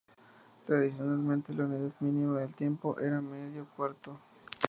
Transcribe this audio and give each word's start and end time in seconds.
Tradicionalmente, 0.65 1.53
la 1.53 1.65
unidad 1.65 1.91
mínima 1.99 2.39
de 2.39 2.47
tiempo 2.47 2.97
era 2.99 3.17
el 3.17 3.21
medio 3.21 3.67
cuarto. 3.77 4.19